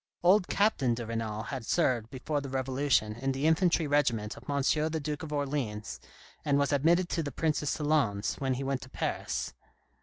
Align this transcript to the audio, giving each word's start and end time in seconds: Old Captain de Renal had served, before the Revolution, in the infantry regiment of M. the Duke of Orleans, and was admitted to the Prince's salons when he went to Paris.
Old 0.23 0.47
Captain 0.47 0.95
de 0.95 1.05
Renal 1.05 1.43
had 1.43 1.63
served, 1.63 2.09
before 2.09 2.41
the 2.41 2.49
Revolution, 2.49 3.13
in 3.13 3.33
the 3.33 3.45
infantry 3.45 3.85
regiment 3.85 4.35
of 4.35 4.49
M. 4.49 4.63
the 4.89 4.99
Duke 4.99 5.21
of 5.21 5.31
Orleans, 5.31 5.99
and 6.43 6.57
was 6.57 6.73
admitted 6.73 7.07
to 7.09 7.21
the 7.21 7.31
Prince's 7.31 7.69
salons 7.69 8.37
when 8.39 8.55
he 8.55 8.63
went 8.63 8.81
to 8.81 8.89
Paris. 8.89 9.53